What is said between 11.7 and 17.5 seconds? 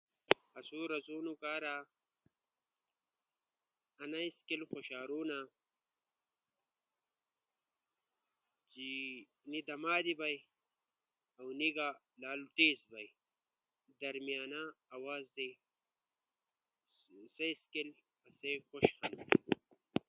گا لالو تیز بئی۔ درمیانہ آواز دے۔ نو سا